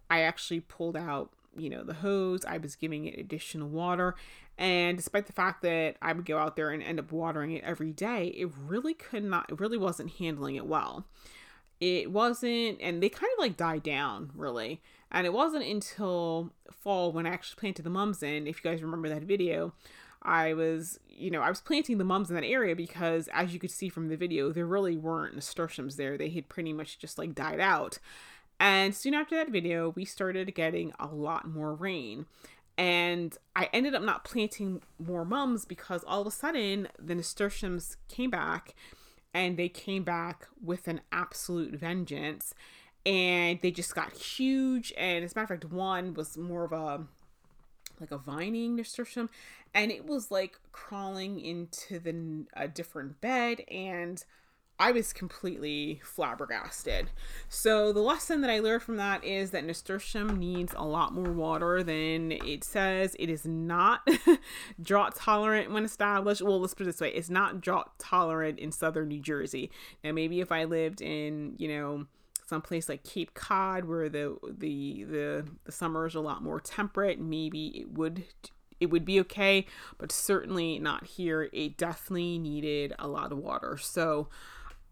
[0.09, 2.43] I actually pulled out you know, the hose.
[2.43, 4.15] I was giving it additional water.
[4.57, 7.63] And despite the fact that I would go out there and end up watering it
[7.63, 11.05] every day, it really could not, it really wasn't handling it well.
[11.79, 14.81] it wasn't, and they kind of like died down really.
[15.11, 18.47] And it wasn't until fall when I actually planted the mums in.
[18.47, 19.73] If you guys remember that video,
[20.21, 23.59] I was, you know, I was planting the mums in that area because, as you
[23.59, 26.17] could see from the video, there really weren't nasturtiums there.
[26.17, 27.99] They had pretty much just like died out.
[28.59, 32.25] And soon after that video, we started getting a lot more rain.
[32.77, 37.97] And I ended up not planting more mums because all of a sudden the nasturtiums
[38.09, 38.75] came back
[39.33, 42.53] and they came back with an absolute vengeance.
[43.05, 44.93] And they just got huge.
[44.97, 47.05] And as a matter of fact, one was more of a
[47.99, 49.29] like a vining nasturtium
[49.73, 54.23] and it was like crawling into the a different bed and
[54.77, 57.09] I was completely flabbergasted.
[57.47, 61.31] So the lesson that I learned from that is that nasturtium needs a lot more
[61.31, 63.15] water than it says.
[63.17, 64.05] It is not
[64.81, 66.41] drought tolerant when established.
[66.41, 69.71] Well, let's put it this way: it's not drought tolerant in southern New Jersey.
[70.03, 72.07] Now, maybe if I lived in, you know,
[72.45, 77.67] someplace like Cape Cod where the the the the are a lot more temperate, maybe
[77.79, 78.25] it would
[78.81, 79.65] it would be okay,
[79.97, 81.49] but certainly not here.
[81.53, 83.77] It definitely needed a lot of water.
[83.77, 84.27] So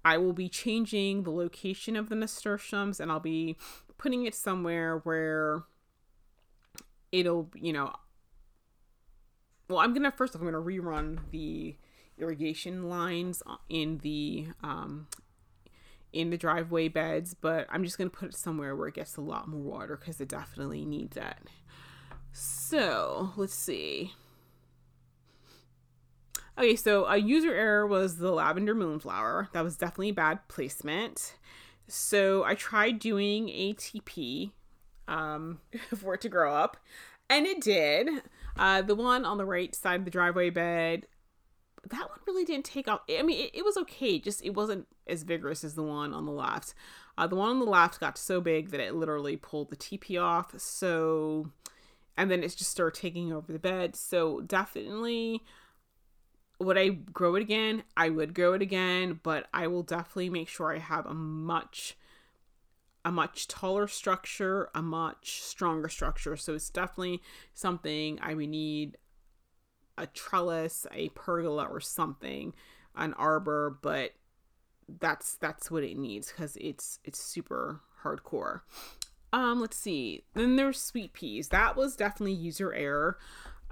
[0.06, 3.58] I will be changing the location of the nasturtiums and I'll be
[3.98, 5.64] putting it somewhere where
[7.12, 7.94] it'll, you know,
[9.70, 11.76] well, I'm gonna first off, I'm gonna rerun the
[12.18, 15.08] irrigation lines in the um,
[16.12, 19.22] in the driveway beds, but I'm just gonna put it somewhere where it gets a
[19.22, 21.44] lot more water because it definitely needs that.
[22.34, 24.14] So let's see.
[26.58, 29.50] Okay, so a user error was the lavender moonflower.
[29.54, 31.36] That was definitely bad placement.
[31.88, 34.52] So I tried doing a TP
[35.08, 35.60] um,
[35.96, 36.78] for it to grow up,
[37.30, 38.08] and it did.
[38.56, 41.08] Uh, the one on the right side of the driveway bed,
[41.90, 43.02] that one really didn't take off.
[43.10, 46.28] I mean, it, it was okay, just it wasn't as vigorous as the one on
[46.28, 46.76] the left.
[47.18, 50.22] Uh, the one on the left got so big that it literally pulled the TP
[50.22, 50.60] off.
[50.60, 51.50] So,
[52.16, 53.96] and then it just started taking over the bed.
[53.96, 55.42] So definitely
[56.64, 57.84] would I grow it again?
[57.96, 61.98] I would grow it again, but I will definitely make sure I have a much
[63.06, 66.38] a much taller structure, a much stronger structure.
[66.38, 67.22] So it's definitely
[67.54, 68.98] something I would need
[69.98, 72.54] a trellis, a pergola or something,
[72.96, 74.12] an arbor, but
[75.00, 78.62] that's that's what it needs cuz it's it's super hardcore.
[79.32, 80.24] Um let's see.
[80.34, 81.50] Then there's sweet peas.
[81.50, 83.18] That was definitely user error.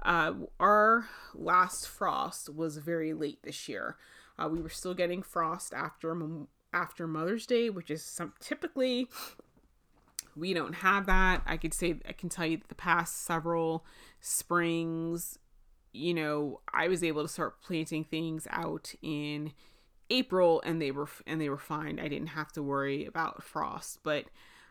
[0.04, 3.96] Uh, our last frost was very late this year.
[4.38, 6.16] Uh, we were still getting frost after
[6.72, 9.08] after Mother's Day, which is some typically
[10.36, 11.42] we don't have that.
[11.46, 13.84] I could say I can tell you that the past several
[14.20, 15.38] springs,
[15.92, 19.52] you know, I was able to start planting things out in
[20.10, 21.98] April and they were and they were fine.
[21.98, 24.26] I didn't have to worry about frost, but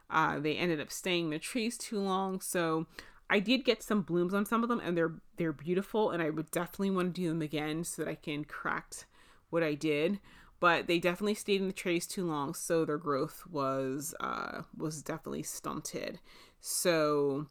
[0.10, 2.42] uh, they ended up staying in the trees too long.
[2.42, 2.88] So
[3.32, 6.30] I did get some blooms on some of them and they're they're beautiful and I
[6.30, 9.06] would definitely want to do them again so that I can correct
[9.50, 10.20] what I did.
[10.60, 15.02] But they definitely stayed in the trays too long, so their growth was uh was
[15.02, 16.20] definitely stunted.
[16.60, 17.48] So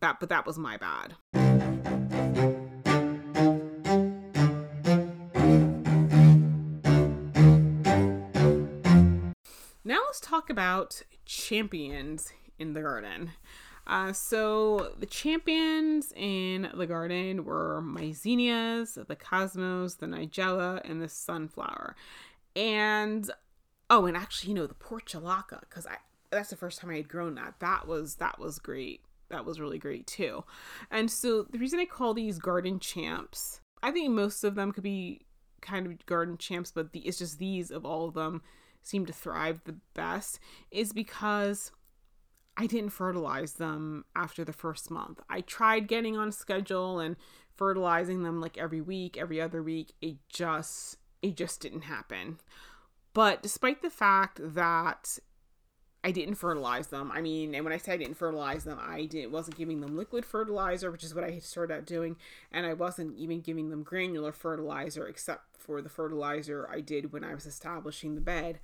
[0.00, 1.14] that but that was my bad.
[9.84, 13.30] Now let's talk about champions in the garden.
[13.86, 21.02] Uh, so the champions in the garden were my zinnias, the cosmos, the nigella, and
[21.02, 21.96] the sunflower.
[22.54, 23.30] And
[23.90, 25.96] oh, and actually, you know, the portulaca, because I
[26.30, 27.54] that's the first time I had grown that.
[27.60, 29.02] That was that was great.
[29.28, 30.44] That was really great too.
[30.90, 34.84] And so the reason I call these garden champs, I think most of them could
[34.84, 35.22] be
[35.60, 38.42] kind of garden champs, but the, it's just these of all of them
[38.82, 40.38] seem to thrive the best,
[40.70, 41.70] is because
[42.56, 45.20] I didn't fertilize them after the first month.
[45.28, 47.16] I tried getting on schedule and
[47.54, 49.92] fertilizing them like every week, every other week.
[50.00, 52.38] It just it just didn't happen.
[53.14, 55.18] But despite the fact that
[56.04, 57.12] I didn't fertilize them.
[57.12, 59.96] I mean, and when I say I didn't fertilize them, I didn't wasn't giving them
[59.96, 62.16] liquid fertilizer, which is what I had started out doing,
[62.50, 67.22] and I wasn't even giving them granular fertilizer except for the fertilizer I did when
[67.22, 68.58] I was establishing the bed.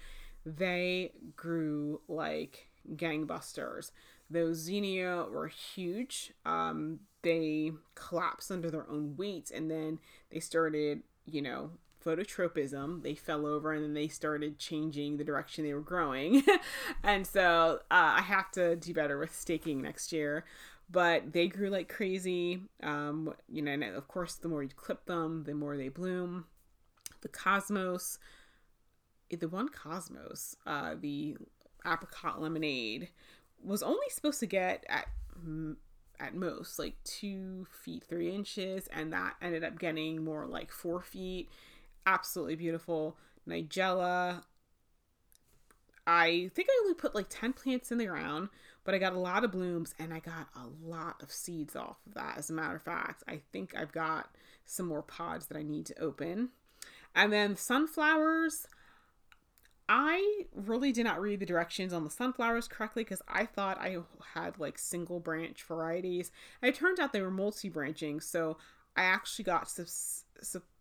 [0.45, 3.91] They grew like gangbusters.
[4.31, 6.33] Those zinnia were huge.
[6.45, 9.99] Um, they collapsed under their own weight and then
[10.31, 11.71] they started, you know,
[12.05, 13.03] phototropism.
[13.03, 16.43] They fell over and then they started changing the direction they were growing.
[17.03, 20.45] and so uh, I have to do better with staking next year.
[20.91, 22.63] But they grew like crazy.
[22.83, 26.47] Um, you know, and of course, the more you clip them, the more they bloom.
[27.21, 28.19] The cosmos
[29.37, 31.37] the one Cosmos, uh, the
[31.87, 33.09] apricot lemonade,
[33.63, 35.07] was only supposed to get at
[36.21, 41.01] at most like two feet three inches, and that ended up getting more like four
[41.01, 41.49] feet.
[42.07, 43.17] Absolutely beautiful.
[43.49, 44.43] Nigella.
[46.07, 48.49] I think I only put like 10 plants in the ground,
[48.83, 51.99] but I got a lot of blooms and I got a lot of seeds off
[52.07, 52.39] of that.
[52.39, 55.85] As a matter of fact, I think I've got some more pods that I need
[55.87, 56.49] to open.
[57.15, 58.67] And then sunflowers,
[59.89, 63.97] I really did not read the directions on the sunflowers correctly because I thought I
[64.35, 66.31] had like single branch varieties.
[66.61, 68.59] And it turned out they were multi branching, so
[68.97, 69.73] I actually got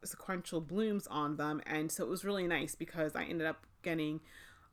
[0.03, 4.21] sequential blooms on them, and so it was really nice because I ended up getting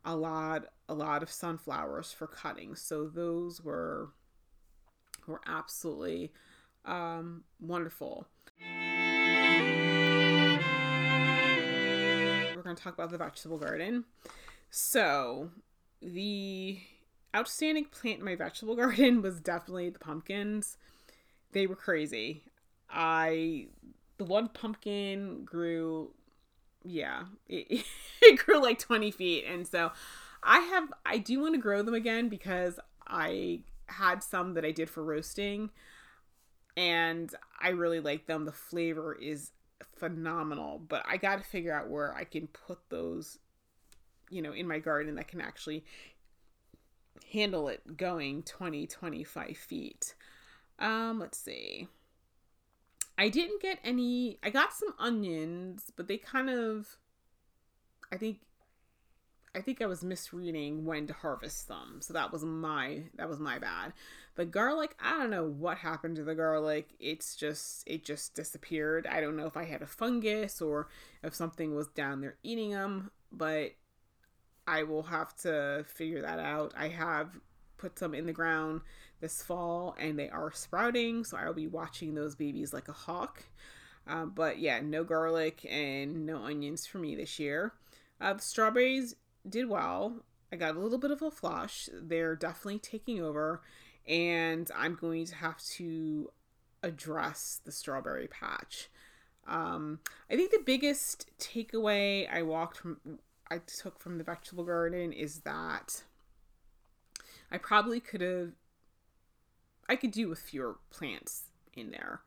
[0.05, 2.74] a lot a lot of sunflowers for cutting.
[2.74, 4.11] So those were
[5.26, 6.32] were absolutely
[6.85, 8.26] um, wonderful.
[12.75, 14.05] Going to talk about the vegetable garden.
[14.70, 15.51] So,
[16.03, 16.79] the
[17.35, 20.77] outstanding plant in my vegetable garden was definitely the pumpkins.
[21.53, 22.43] They were crazy.
[22.91, 23.68] I
[24.18, 26.11] the one pumpkin grew
[26.85, 27.85] yeah, it,
[28.22, 29.91] it grew like 20 feet and so
[30.43, 34.70] I have I do want to grow them again because I had some that I
[34.70, 35.70] did for roasting
[36.77, 38.45] and I really like them.
[38.45, 39.53] The flavor is
[39.97, 43.39] phenomenal, but I got to figure out where I can put those,
[44.30, 45.85] you know, in my garden that can actually
[47.32, 50.14] handle it going 20, 25 feet.
[50.78, 51.89] Um, let's see.
[53.16, 56.97] I didn't get any, I got some onions, but they kind of,
[58.12, 58.39] I think
[59.55, 62.01] I think I was misreading when to harvest them.
[62.01, 63.93] So that was my that was my bad.
[64.35, 66.89] The garlic, I don't know what happened to the garlic.
[66.99, 69.07] It's just it just disappeared.
[69.07, 70.89] I don't know if I had a fungus or
[71.23, 73.73] if something was down there eating them, but
[74.67, 76.73] I will have to figure that out.
[76.77, 77.39] I have
[77.77, 78.81] put some in the ground
[79.21, 83.45] this fall and they are sprouting, so I'll be watching those babies like a hawk.
[84.07, 87.73] Uh, but yeah, no garlic and no onions for me this year.
[88.21, 89.15] Uh, the strawberries
[89.49, 90.25] did well.
[90.53, 91.89] I got a little bit of a flush.
[91.93, 93.63] They're definitely taking over,
[94.07, 96.31] and I'm going to have to
[96.83, 98.89] address the strawberry patch.
[99.47, 102.99] Um, I think the biggest takeaway I walked from,
[103.51, 106.03] I took from the vegetable garden is that
[107.51, 108.53] I probably could have,
[109.89, 112.23] I could do with fewer plants in there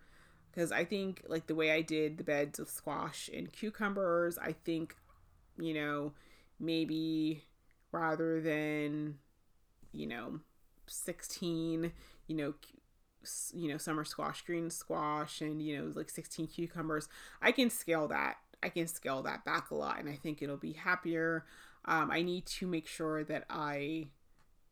[0.51, 4.53] because I think like the way I did the beds of squash and cucumbers, I
[4.53, 4.95] think,
[5.57, 6.13] you know,
[6.59, 7.43] maybe
[7.91, 9.17] rather than
[9.91, 10.39] you know
[10.87, 11.91] 16
[12.27, 12.53] you know
[13.53, 17.09] you know summer squash green squash and you know like 16 cucumbers.
[17.41, 20.57] I can scale that i can scale that back a lot and i think it'll
[20.57, 21.45] be happier.
[21.85, 24.07] Um, i need to make sure that i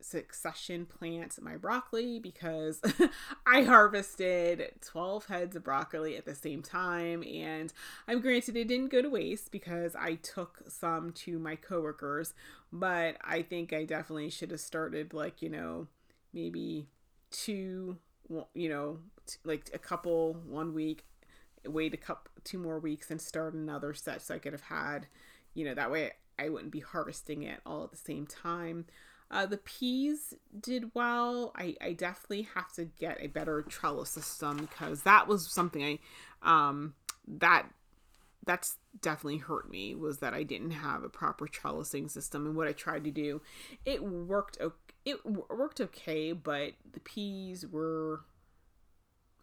[0.00, 2.80] succession plant my broccoli because
[3.46, 7.22] I harvested 12 heads of broccoli at the same time.
[7.22, 7.72] And
[8.06, 12.34] I'm granted it didn't go to waste because I took some to my coworkers,
[12.72, 15.88] but I think I definitely should have started like, you know,
[16.32, 16.88] maybe
[17.30, 17.98] two,
[18.54, 18.98] you know,
[19.44, 21.04] like a couple one week,
[21.66, 25.06] wait a couple, two more weeks and start another set so I could have had,
[25.54, 28.86] you know, that way I wouldn't be harvesting it all at the same time.
[29.30, 31.52] Uh, the peas did well.
[31.56, 35.98] I, I definitely have to get a better trellis system because that was something I
[36.42, 36.94] um
[37.26, 37.66] that
[38.44, 42.68] that's definitely hurt me was that I didn't have a proper trellising system and what
[42.68, 43.42] I tried to do
[43.84, 44.58] it worked
[45.04, 48.20] it worked okay but the peas were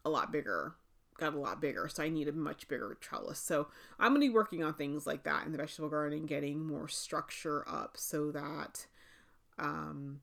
[0.05, 0.75] a lot bigger
[1.17, 3.67] got a lot bigger so I need a much bigger trellis so
[3.99, 6.87] I'm going to be working on things like that in the vegetable garden getting more
[6.87, 8.87] structure up so that
[9.59, 10.21] um,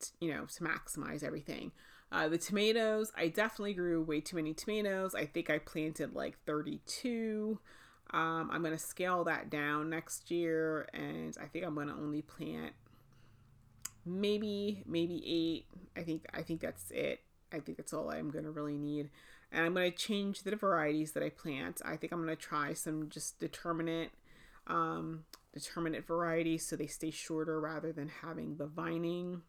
[0.00, 1.72] t- you know, to maximize everything.
[2.10, 5.14] Uh, the tomatoes, I definitely grew way too many tomatoes.
[5.14, 7.58] I think I planted like 32.
[8.10, 11.94] Um, I'm going to scale that down next year, and I think I'm going to
[11.94, 12.72] only plant
[14.06, 15.66] maybe maybe eight.
[15.96, 17.20] I think I think that's it.
[17.52, 19.10] I think that's all I'm going to really need.
[19.50, 21.80] And I'm going to change the varieties that I plant.
[21.84, 24.10] I think I'm going to try some just determinate
[24.68, 29.42] um, determinate varieties so they stay shorter rather than having the vining.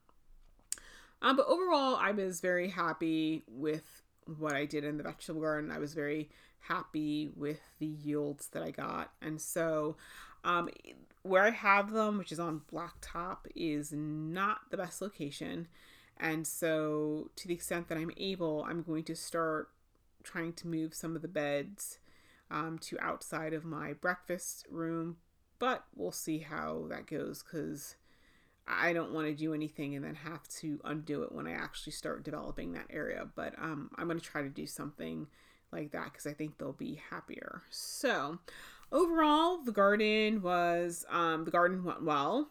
[1.22, 4.04] Um, but overall, I was very happy with
[4.38, 5.72] what I did in the vegetable garden.
[5.72, 6.30] I was very
[6.62, 9.12] happy with the yields that I got.
[9.22, 9.98] And so,
[10.44, 10.70] um,
[11.24, 15.68] where I have them, which is on blacktop, is not the best location.
[16.18, 19.70] And so, to the extent that I'm able, I'm going to start
[20.24, 22.00] trying to move some of the beds
[22.52, 25.18] um, to outside of my breakfast room
[25.60, 27.96] but we'll see how that goes because
[28.66, 31.92] I don't want to do anything and then have to undo it when I actually
[31.92, 33.28] start developing that area.
[33.36, 35.28] But um, I'm going to try to do something
[35.72, 37.64] like that because I think they'll be happier.
[37.70, 38.40] So,
[38.92, 42.50] overall, the garden was um, the garden went well.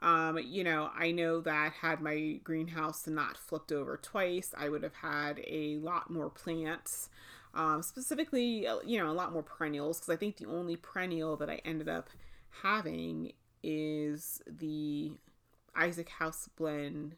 [0.00, 4.84] Um, you know, I know that had my greenhouse not flipped over twice, I would
[4.84, 7.08] have had a lot more plants.
[7.58, 11.36] Um, specifically, uh, you know, a lot more perennials because I think the only perennial
[11.38, 12.08] that I ended up
[12.62, 13.32] having
[13.64, 15.10] is the
[15.74, 17.16] Isaac House Blend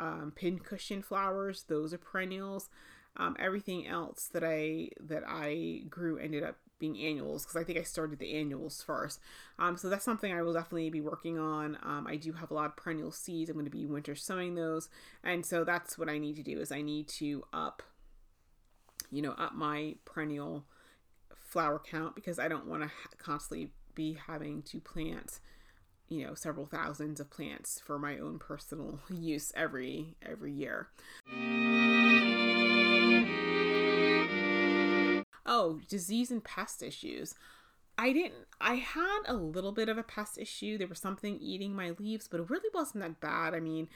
[0.00, 1.64] um, pincushion flowers.
[1.68, 2.68] Those are perennials.
[3.16, 7.78] Um, everything else that I that I grew ended up being annuals because I think
[7.78, 9.20] I started the annuals first.
[9.60, 11.78] Um, so that's something I will definitely be working on.
[11.82, 13.48] Um, I do have a lot of perennial seeds.
[13.48, 14.90] I'm going to be winter sowing those,
[15.22, 17.82] and so that's what I need to do is I need to up,
[19.10, 20.64] you know, up my perennial
[21.34, 25.40] flower count because I don't want to ha- constantly be having to plant
[26.08, 30.88] you know several thousands of plants for my own personal use every every year.
[35.48, 37.34] Oh, disease and pest issues.
[37.98, 40.76] I didn't I had a little bit of a pest issue.
[40.78, 43.54] There was something eating my leaves, but it really wasn't that bad.
[43.54, 43.88] I mean,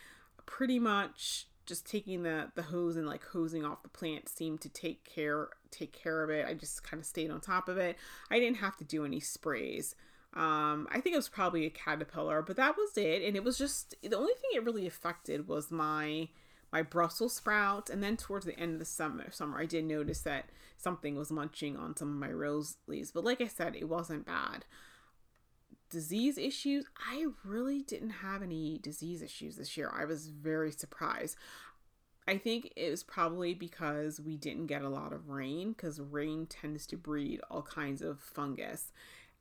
[0.46, 4.68] pretty much just taking the the hose and like hosing off the plant seemed to
[4.68, 6.46] take care take care of it.
[6.46, 7.96] I just kind of stayed on top of it.
[8.30, 9.94] I didn't have to do any sprays.
[10.34, 13.22] Um, I think it was probably a caterpillar, but that was it.
[13.22, 16.28] And it was just the only thing it really affected was my
[16.72, 17.88] my Brussels sprout.
[17.88, 21.30] And then towards the end of the summer, summer, I did notice that something was
[21.30, 23.12] munching on some of my rose leaves.
[23.12, 24.64] But like I said, it wasn't bad.
[25.90, 29.92] Disease issues, I really didn't have any disease issues this year.
[29.94, 31.36] I was very surprised.
[32.28, 36.46] I think it was probably because we didn't get a lot of rain, because rain
[36.46, 38.92] tends to breed all kinds of fungus.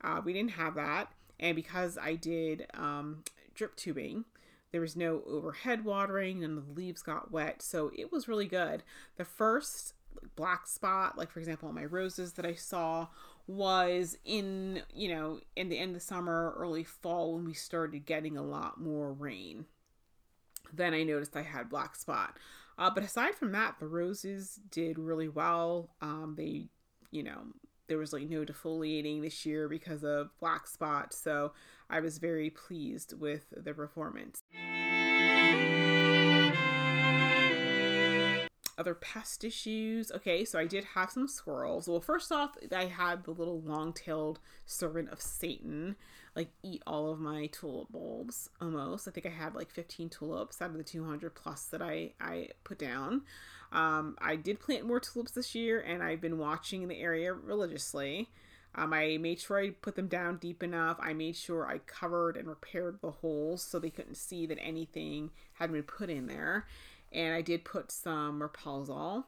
[0.02, 1.12] Uh, we didn't have that.
[1.38, 3.22] And because I did um,
[3.54, 4.24] drip tubing,
[4.72, 7.62] there was no overhead watering and the leaves got wet.
[7.62, 8.82] So it was really good.
[9.16, 9.94] The first
[10.36, 13.08] black spot, like for example, on my roses that I saw,
[13.50, 18.36] was in, you know, in the end of summer, early fall when we started getting
[18.36, 19.66] a lot more rain.
[20.72, 22.38] Then I noticed I had black spot.
[22.78, 25.90] Uh, but aside from that, the roses did really well.
[26.00, 26.68] Um, they,
[27.10, 27.40] you know,
[27.88, 31.12] there was like no defoliating this year because of black spot.
[31.12, 31.52] So
[31.90, 34.44] I was very pleased with the performance.
[38.80, 40.10] Other pest issues.
[40.10, 41.86] Okay, so I did have some squirrels.
[41.86, 45.96] Well, first off, I had the little long tailed servant of Satan
[46.36, 49.08] like eat all of my tulip bulbs almost.
[49.08, 52.48] I think I had like 15 tulips out of the 200 plus that I, I
[52.64, 53.22] put down.
[53.72, 58.28] Um, I did plant more tulips this year, and I've been watching the area religiously.
[58.74, 60.96] Um, I made sure I put them down deep enough.
[61.00, 65.30] I made sure I covered and repaired the holes so they couldn't see that anything
[65.54, 66.66] had been put in there.
[67.12, 69.26] And I did put some Repels-All.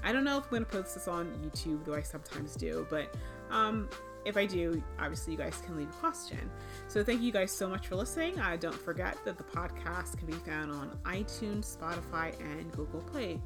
[0.04, 2.88] I don't know if I'm going to post this on YouTube, though I sometimes do,
[2.90, 3.14] but
[3.52, 3.88] um,
[4.26, 6.50] if I do, obviously you guys can leave a question.
[6.88, 8.40] So thank you guys so much for listening.
[8.40, 13.42] Uh, don't forget that the podcast can be found on iTunes, Spotify, and Google Play.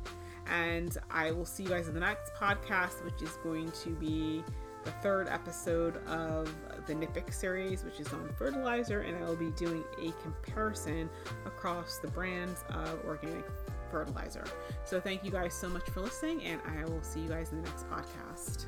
[0.47, 4.43] And I will see you guys in the next podcast, which is going to be
[4.87, 6.49] the third episode of
[6.85, 11.09] the NPK series, which is on fertilizer, and I will be doing a comparison
[11.45, 13.43] across the brands of organic
[13.91, 14.45] fertilizer.
[14.85, 17.61] So, thank you guys so much for listening, and I will see you guys in
[17.61, 18.65] the next podcast.